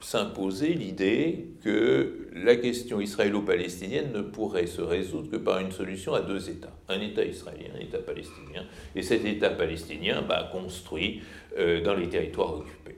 s'imposer 0.00 0.68
l'idée 0.68 1.48
que 1.62 2.30
la 2.32 2.56
question 2.56 2.98
israélo-palestinienne 2.98 4.10
ne 4.14 4.22
pourrait 4.22 4.66
se 4.66 4.80
résoudre 4.80 5.30
que 5.30 5.36
par 5.36 5.58
une 5.58 5.70
solution 5.70 6.14
à 6.14 6.22
deux 6.22 6.48
États, 6.48 6.72
un 6.88 7.00
État 7.02 7.26
israélien, 7.26 7.68
un 7.76 7.80
État 7.80 7.98
palestinien, 7.98 8.64
et 8.96 9.02
cet 9.02 9.26
État 9.26 9.50
palestinien 9.50 10.22
bah, 10.26 10.48
construit 10.50 11.20
euh, 11.58 11.82
dans 11.82 11.94
les 11.94 12.08
territoires 12.08 12.54
occupés. 12.54 12.96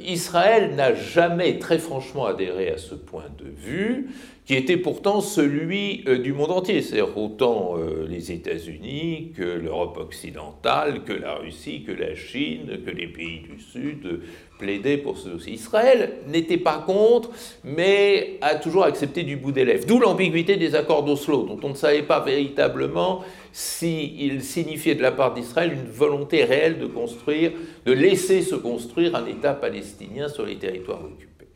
Israël 0.00 0.74
n'a 0.74 0.94
jamais 0.94 1.58
très 1.58 1.78
franchement 1.78 2.26
adhéré 2.26 2.70
à 2.70 2.78
ce 2.78 2.94
point 2.94 3.28
de 3.38 3.46
vue, 3.48 4.08
qui 4.48 4.54
était 4.54 4.78
pourtant 4.78 5.20
celui 5.20 6.04
euh, 6.08 6.16
du 6.16 6.32
monde 6.32 6.52
entier, 6.52 6.80
c'est-à-dire 6.80 7.18
autant 7.18 7.76
euh, 7.76 8.06
les 8.08 8.32
États-Unis 8.32 9.34
que 9.36 9.42
l'Europe 9.42 9.98
occidentale, 9.98 11.04
que 11.04 11.12
la 11.12 11.34
Russie, 11.34 11.82
que 11.82 11.92
la 11.92 12.14
Chine, 12.14 12.78
que 12.82 12.90
les 12.90 13.08
pays 13.08 13.40
du 13.40 13.60
Sud 13.60 14.22
plaidaient 14.58 14.98
pour 14.98 15.16
ce 15.16 15.28
dossier. 15.28 15.52
Israël 15.52 16.14
n'était 16.26 16.58
pas 16.58 16.82
contre, 16.84 17.30
mais 17.64 18.38
a 18.40 18.56
toujours 18.56 18.84
accepté 18.84 19.22
du 19.22 19.36
bout 19.36 19.52
des 19.52 19.64
lèvres. 19.64 19.86
D'où 19.86 19.98
l'ambiguïté 19.98 20.56
des 20.56 20.74
accords 20.74 21.04
d'Oslo, 21.04 21.44
dont 21.44 21.58
on 21.62 21.70
ne 21.70 21.74
savait 21.74 22.02
pas 22.02 22.20
véritablement 22.20 23.24
s'ils 23.52 24.42
signifiaient 24.42 24.94
de 24.94 25.02
la 25.02 25.12
part 25.12 25.34
d'Israël 25.34 25.72
une 25.72 25.90
volonté 25.90 26.44
réelle 26.44 26.78
de 26.78 26.86
construire, 26.86 27.52
de 27.86 27.92
laisser 27.92 28.42
se 28.42 28.54
construire 28.54 29.14
un 29.14 29.26
État 29.26 29.54
palestinien 29.54 30.28
sur 30.28 30.44
les 30.44 30.56
territoires 30.56 31.04
occupés. 31.04 31.48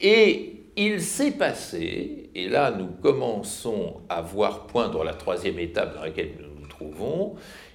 Et 0.00 0.52
il 0.76 1.00
s'est 1.00 1.32
passé, 1.32 2.30
et 2.34 2.48
là 2.48 2.74
nous 2.76 2.88
commençons 3.00 4.00
à 4.08 4.20
voir 4.20 4.66
poindre 4.66 5.04
la 5.04 5.14
troisième 5.14 5.58
étape 5.58 5.94
dans 5.94 6.02
laquelle 6.02 6.32
nous 6.40 6.53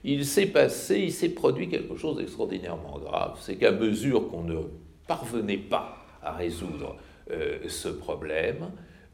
il 0.03 0.25
s'est 0.25 0.47
passé, 0.47 0.99
il 0.99 1.11
s'est 1.11 1.29
produit 1.29 1.69
quelque 1.69 1.95
chose 1.95 2.17
d'extraordinairement 2.17 2.99
grave, 2.99 3.37
c'est 3.41 3.55
qu'à 3.55 3.71
mesure 3.71 4.29
qu'on 4.29 4.43
ne 4.43 4.61
parvenait 5.07 5.57
pas 5.57 5.97
à 6.21 6.33
résoudre 6.33 6.97
euh, 7.31 7.59
ce 7.67 7.89
problème, 7.89 8.71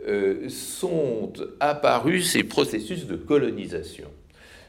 euh, 0.08 0.49
sont 0.49 1.34
apparus 1.60 2.31
ces 2.31 2.43
processus 2.43 3.08
de 3.08 3.15
colonisation. 3.15 4.08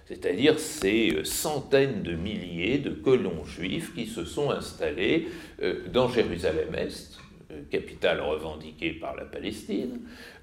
C'est-à-dire 0.07 0.59
ces 0.59 1.25
centaines 1.25 2.03
de 2.03 2.13
milliers 2.13 2.79
de 2.79 2.91
colons 2.91 3.45
juifs 3.45 3.93
qui 3.93 4.07
se 4.07 4.25
sont 4.25 4.51
installés 4.51 5.29
euh, 5.63 5.81
dans 5.93 6.09
Jérusalem-Est, 6.09 7.19
euh, 7.19 7.26
capitale 7.71 8.21
revendiquée 8.21 8.93
par 8.93 9.15
la 9.17 9.25
Palestine, 9.25 10.01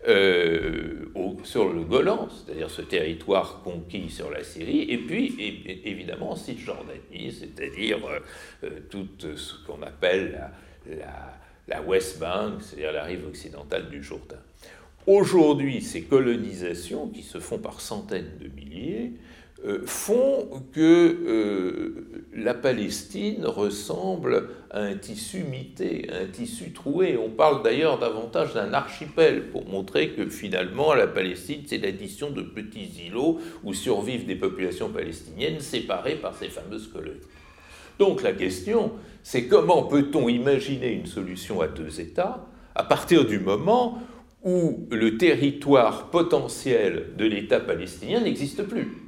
euh, 0.08 1.06
sur 1.44 1.72
le 1.72 1.82
Golan, 1.82 2.30
c'est-à-dire 2.30 2.70
ce 2.70 2.82
territoire 2.82 3.62
conquis 3.64 4.10
sur 4.10 4.30
la 4.32 4.44
Syrie, 4.44 4.84
et 4.90 4.98
puis 4.98 5.36
évidemment 5.86 6.32
en 6.32 6.36
Cisjordanie, 6.36 7.32
c'est-à-dire 7.32 8.00
euh, 8.64 8.70
tout 8.90 9.08
ce 9.20 9.66
qu'on 9.66 9.82
appelle 9.82 10.50
la, 11.68 11.82
West 11.82 12.20
Bank, 12.20 12.62
c'est-à-dire 12.62 12.92
la 12.92 13.04
rive 13.04 13.26
occidentale 13.28 13.90
du 13.90 14.04
Jourdain. 14.04 14.40
Aujourd'hui, 15.06 15.82
ces 15.82 16.04
colonisations, 16.04 17.10
qui 17.10 17.24
se 17.24 17.40
font 17.40 17.58
par 17.58 17.82
centaines 17.82 18.38
de 18.40 18.48
milliers, 18.48 19.12
euh, 19.12 19.33
font 19.86 20.64
que 20.74 20.82
euh, 20.82 22.28
la 22.36 22.54
Palestine 22.54 23.46
ressemble 23.46 24.50
à 24.72 24.82
un 24.82 24.96
tissu 24.96 25.44
mité, 25.44 26.10
un 26.12 26.26
tissu 26.26 26.72
troué. 26.74 27.18
On 27.18 27.30
parle 27.30 27.64
d'ailleurs 27.64 27.98
davantage 27.98 28.54
d'un 28.54 28.74
archipel 28.74 29.50
pour 29.50 29.66
montrer 29.68 30.10
que 30.10 30.28
finalement 30.28 30.94
la 30.94 31.08
Palestine, 31.08 31.62
c'est 31.66 31.78
l'addition 31.78 32.30
de 32.32 32.42
petits 32.42 32.92
îlots 33.08 33.40
où 33.64 33.74
survivent 33.74 34.26
des 34.26 34.36
populations 34.36 34.90
palestiniennes 34.90 35.62
séparées 35.62 36.16
par 36.16 36.36
ces 36.36 36.50
fameuses 36.50 36.88
colonies. 36.88 37.22
Donc 38.00 38.22
la 38.22 38.34
question, 38.34 38.92
c'est 39.22 39.48
comment 39.48 39.84
peut-on 39.84 40.28
imaginer 40.28 40.92
une 40.92 41.06
solution 41.06 41.62
à 41.62 41.68
deux 41.68 42.02
États 42.02 42.46
à 42.76 42.84
partir 42.84 43.26
du 43.26 43.40
moment 43.40 44.02
où 44.44 44.88
le 44.92 45.18
territoire 45.18 46.10
potentiel 46.10 47.12
de 47.18 47.26
l'État 47.26 47.62
palestinien 47.62 48.20
n'existe 48.20 48.64
plus? 48.64 49.03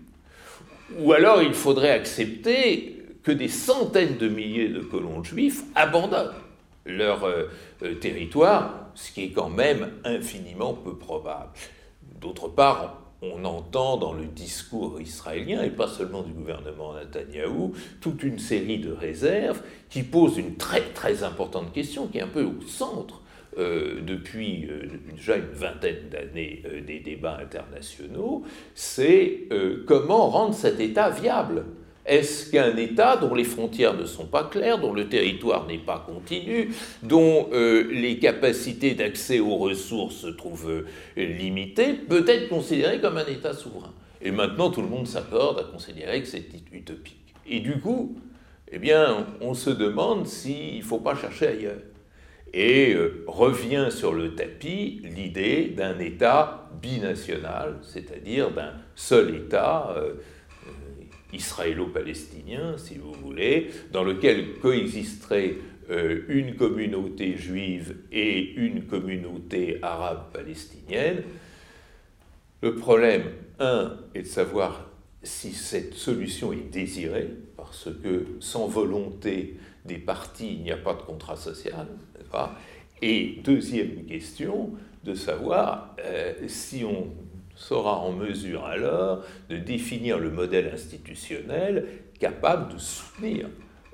Ou 1.00 1.14
alors 1.14 1.42
il 1.42 1.54
faudrait 1.54 1.92
accepter 1.92 3.04
que 3.24 3.32
des 3.32 3.48
centaines 3.48 4.18
de 4.18 4.28
milliers 4.28 4.70
de 4.70 4.82
colons 4.82 5.24
juifs 5.24 5.64
abandonnent 5.74 6.34
leur 6.86 7.24
euh, 7.24 7.46
euh, 7.84 7.96
territoire, 7.96 8.90
ce 8.94 9.12
qui 9.12 9.24
est 9.24 9.32
quand 9.32 9.50
même 9.50 9.92
infiniment 10.04 10.74
peu 10.74 10.96
probable. 10.96 11.50
D'autre 12.22 12.48
part, 12.48 13.02
on 13.22 13.44
entend 13.46 13.98
dans 13.98 14.14
le 14.14 14.26
discours 14.26 15.02
israélien, 15.02 15.64
et 15.64 15.72
pas 15.72 15.88
seulement 15.88 16.22
du 16.22 16.32
gouvernement 16.32 16.94
Netanyahou, 16.94 17.74
toute 18.02 18.22
une 18.24 18.38
série 18.38 18.78
de 18.78 18.92
réserves 18.92 19.62
qui 19.90 20.04
posent 20.04 20.38
une 20.38 20.56
très 20.58 20.82
très 20.82 21.24
importante 21.24 21.74
question 21.74 22.08
qui 22.08 22.20
est 22.20 22.22
un 22.22 22.28
peu 22.28 22.44
au 22.44 22.62
centre 22.68 23.22
euh, 23.58 24.02
depuis 24.02 24.68
euh, 24.70 24.88
déjà 25.16 25.38
une 25.38 25.54
vingtaine 25.54 26.10
d'années 26.12 26.62
euh, 26.66 26.82
des 26.82 27.00
débats 27.00 27.38
internationaux, 27.42 28.44
c'est 28.74 29.48
comment 29.86 30.30
rendre 30.30 30.54
cet 30.54 30.80
État 30.80 31.10
viable. 31.10 31.66
Est-ce 32.06 32.52
qu'un 32.52 32.76
État 32.76 33.18
dont 33.18 33.34
les 33.34 33.44
frontières 33.44 33.96
ne 33.96 34.06
sont 34.06 34.26
pas 34.26 34.44
claires, 34.44 34.80
dont 34.80 34.94
le 34.94 35.08
territoire 35.08 35.66
n'est 35.68 35.80
pas 35.80 36.06
continu, 36.06 36.70
dont 37.02 37.50
les 37.52 38.20
capacités 38.20 38.94
d'accès 38.94 39.40
aux 39.40 39.56
ressources 39.56 40.16
se 40.16 40.28
trouvent 40.28 40.84
limitées, 41.16 41.94
peut 41.94 42.26
être 42.28 42.50
considéré 42.50 43.00
comme 43.00 43.18
un 43.18 43.26
État 43.26 43.54
souverain? 43.54 43.94
Et 44.22 44.32
maintenant, 44.32 44.70
tout 44.70 44.82
le 44.82 44.88
monde 44.88 45.08
s'accorde 45.08 45.60
à 45.60 45.64
considérer 45.64 46.22
que 46.22 46.28
c'est 46.28 46.46
utopique. 46.72 47.34
Et 47.48 47.60
du 47.60 47.80
coup, 47.80 48.16
eh 48.72 48.80
bien, 48.80 49.28
on 49.42 49.54
se 49.54 49.70
demande 49.70 50.28
s'il 50.28 50.80
ne 50.80 50.84
faut 50.84 51.00
pas 51.00 51.16
chercher 51.16 51.48
ailleurs. 51.48 51.82
Et 52.54 52.94
euh, 52.94 53.24
revient 53.28 53.88
sur 53.90 54.14
le 54.14 54.36
tapis 54.36 55.02
l'idée 55.04 55.66
d'un 55.66 56.00
État 56.00 56.70
binational, 56.82 57.80
c'est-à-dire 57.82 58.52
d'un 58.52 58.74
seul 58.96 59.36
État 59.36 59.94
euh, 59.98 60.14
euh, 60.68 60.72
israélo-palestinien, 61.34 62.78
si 62.78 62.96
vous 62.96 63.12
voulez, 63.12 63.72
dans 63.92 64.04
lequel 64.04 64.60
coexisterait 64.60 65.56
une 66.28 66.56
communauté 66.56 67.38
juive 67.38 67.96
et 68.12 68.54
une 68.56 68.88
communauté 68.88 69.78
arabe 69.84 70.32
palestinienne. 70.34 71.22
Le 72.64 72.74
problème, 72.74 73.26
un, 73.60 73.96
est 74.16 74.24
de 74.24 74.28
savoir 74.28 74.90
si 75.26 75.52
cette 75.52 75.94
solution 75.94 76.54
est 76.54 76.72
désirée, 76.72 77.30
parce 77.58 77.90
que 78.04 78.26
sans 78.40 78.68
volonté 78.68 79.58
des 79.86 79.98
partis, 79.98 80.54
il 80.54 80.64
n'y 80.64 80.72
a 80.72 80.78
pas 80.78 80.94
de 80.94 81.02
contrat 81.02 81.36
social. 81.36 81.88
Et 83.02 83.40
deuxième 83.44 84.06
question, 84.06 84.72
de 85.06 85.14
savoir 85.14 85.96
euh, 86.04 86.34
si 86.48 86.84
on 86.84 87.08
sera 87.56 88.00
en 88.00 88.12
mesure 88.12 88.66
alors 88.66 89.24
de 89.50 89.58
définir 89.58 90.18
le 90.20 90.30
modèle 90.30 90.72
institutionnel 90.74 91.86
capable 92.20 92.74
de 92.74 92.80
soutenir 92.80 93.48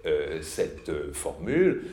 euh, 0.05 0.41
cette 0.41 0.89
euh, 0.89 1.11
formule. 1.13 1.83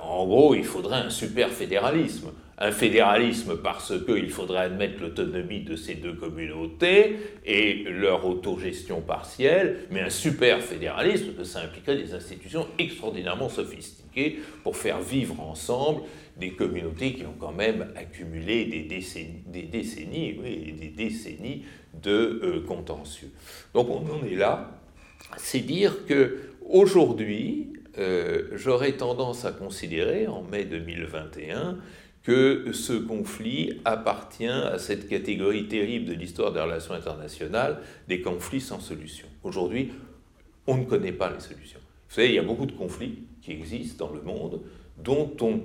en 0.00 0.26
gros, 0.26 0.54
il 0.54 0.64
faudrait 0.64 1.00
un 1.00 1.10
super 1.10 1.50
fédéralisme 1.50 2.30
un 2.58 2.72
fédéralisme 2.72 3.58
parce 3.62 3.92
qu'il 4.04 4.30
faudrait 4.30 4.64
admettre 4.64 5.02
l'autonomie 5.02 5.60
de 5.60 5.76
ces 5.76 5.94
deux 5.94 6.14
communautés 6.14 7.16
et 7.44 7.84
leur 7.84 8.24
autogestion 8.26 9.02
partielle, 9.02 9.80
mais 9.90 10.00
un 10.00 10.10
super 10.10 10.62
fédéralisme, 10.62 11.34
que 11.34 11.44
ça 11.44 11.60
impliquerait 11.60 11.98
des 11.98 12.14
institutions 12.14 12.66
extraordinairement 12.78 13.50
sophistiquées 13.50 14.38
pour 14.62 14.76
faire 14.76 15.00
vivre 15.00 15.38
ensemble 15.40 16.02
des 16.38 16.50
communautés 16.50 17.12
qui 17.14 17.24
ont 17.26 17.34
quand 17.38 17.52
même 17.52 17.92
accumulé 17.94 18.64
des 18.64 18.82
décennies, 18.82 19.42
des 19.46 19.62
décennies, 19.62 20.38
oui, 20.42 20.74
des 20.78 20.88
décennies 20.88 21.64
de 22.02 22.40
euh, 22.42 22.60
contentieux. 22.66 23.30
Donc 23.74 23.88
on 23.90 24.04
en 24.10 24.24
est 24.24 24.34
là. 24.34 24.70
C'est 25.36 25.60
dire 25.60 26.06
que 26.06 26.38
aujourd'hui, 26.68 27.72
euh, 27.98 28.48
j'aurais 28.54 28.92
tendance 28.92 29.44
à 29.44 29.52
considérer, 29.52 30.26
en 30.26 30.42
mai 30.42 30.64
2021, 30.64 31.78
que 32.26 32.72
ce 32.72 32.92
conflit 32.92 33.80
appartient 33.84 34.48
à 34.48 34.80
cette 34.80 35.08
catégorie 35.08 35.68
terrible 35.68 36.06
de 36.06 36.12
l'histoire 36.12 36.50
des 36.50 36.60
relations 36.60 36.94
internationales, 36.94 37.78
des 38.08 38.20
conflits 38.20 38.60
sans 38.60 38.80
solution. 38.80 39.28
Aujourd'hui, 39.44 39.92
on 40.66 40.76
ne 40.76 40.84
connaît 40.84 41.12
pas 41.12 41.30
les 41.30 41.38
solutions. 41.38 41.78
Vous 42.08 42.14
savez, 42.16 42.30
il 42.30 42.34
y 42.34 42.40
a 42.40 42.42
beaucoup 42.42 42.66
de 42.66 42.72
conflits 42.72 43.20
qui 43.40 43.52
existent 43.52 44.06
dans 44.06 44.12
le 44.12 44.22
monde 44.22 44.60
dont 44.98 45.36
on 45.40 45.60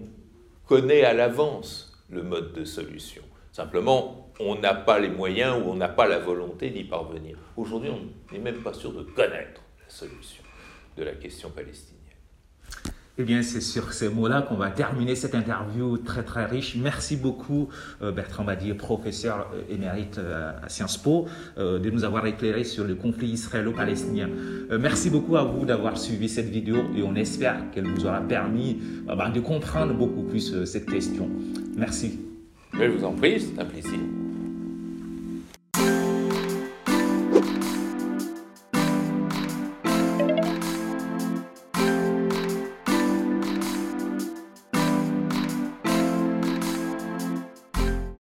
connaît 0.67 1.03
à 1.03 1.15
l'avance 1.15 1.99
le 2.11 2.21
mode 2.21 2.53
de 2.53 2.63
solution. 2.63 3.23
Simplement, 3.51 4.31
on 4.39 4.53
n'a 4.53 4.75
pas 4.75 4.99
les 4.99 5.09
moyens 5.09 5.57
ou 5.57 5.71
on 5.71 5.75
n'a 5.75 5.89
pas 5.89 6.07
la 6.07 6.19
volonté 6.19 6.69
d'y 6.69 6.83
parvenir. 6.83 7.39
Aujourd'hui, 7.57 7.89
on 7.89 8.31
n'est 8.31 8.39
même 8.39 8.61
pas 8.61 8.73
sûr 8.73 8.93
de 8.93 9.01
connaître 9.01 9.63
la 9.83 9.89
solution 9.89 10.43
de 10.95 11.03
la 11.05 11.13
question 11.13 11.49
palestinienne. 11.49 12.00
Eh 13.21 13.23
bien, 13.23 13.43
c'est 13.43 13.61
sur 13.61 13.93
ces 13.93 14.09
mots-là 14.09 14.41
qu'on 14.41 14.55
va 14.55 14.71
terminer 14.71 15.13
cette 15.13 15.35
interview 15.35 15.95
très 15.99 16.23
très 16.23 16.45
riche. 16.45 16.75
Merci 16.75 17.17
beaucoup 17.17 17.69
euh, 18.01 18.11
Bertrand 18.11 18.43
Badier, 18.43 18.73
professeur 18.73 19.47
euh, 19.53 19.61
émérite 19.71 20.17
euh, 20.17 20.53
à 20.63 20.69
Sciences 20.69 20.97
Po, 20.97 21.27
de 21.55 21.89
nous 21.91 22.03
avoir 22.03 22.25
éclairé 22.25 22.63
sur 22.63 22.83
le 22.83 22.95
conflit 22.95 23.27
israélo-palestinien. 23.27 24.27
Merci 24.79 25.11
beaucoup 25.11 25.37
à 25.37 25.43
vous 25.43 25.65
d'avoir 25.65 25.99
suivi 25.99 26.29
cette 26.29 26.49
vidéo 26.49 26.77
et 26.97 27.03
on 27.03 27.13
espère 27.13 27.69
qu'elle 27.71 27.85
vous 27.85 28.07
aura 28.07 28.21
permis 28.21 28.79
bah, 29.05 29.29
de 29.29 29.39
comprendre 29.39 29.93
beaucoup 29.93 30.23
plus 30.23 30.65
cette 30.65 30.89
question. 30.89 31.29
Merci. 31.77 32.19
Je 32.73 32.85
vous 32.85 33.03
en 33.05 33.11
prie, 33.11 33.39
c'est 33.39 33.61
un 33.61 33.65
plaisir. 33.65 33.99